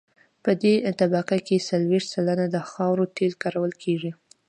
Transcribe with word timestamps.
په 0.43 0.51
دې 0.61 0.75
طبقه 0.99 1.37
کې 1.47 1.65
څلویښت 1.67 2.07
سلنه 2.13 2.45
د 2.51 2.57
خاورو 2.69 3.03
تیل 3.15 3.33
کارول 3.43 3.73
کیږي 3.83 4.11